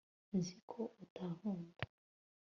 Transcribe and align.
nzi 0.37 0.55
ko 0.69 0.79
utankunda 1.03 1.79